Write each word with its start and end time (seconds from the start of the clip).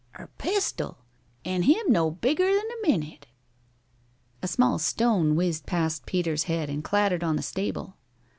"Er 0.17 0.31
pistol! 0.39 0.97
An' 1.45 1.61
him 1.61 1.91
no 1.91 2.09
bigger 2.09 2.47
than 2.47 2.63
er 2.65 2.81
minute!" 2.81 3.27
A 4.41 4.47
small 4.47 4.79
stone 4.79 5.35
whizzed 5.35 5.67
past 5.67 6.07
Peter's 6.07 6.45
head 6.45 6.71
and 6.71 6.83
clattered 6.83 7.23
on 7.23 7.35
the 7.35 7.43
stable. 7.43 7.97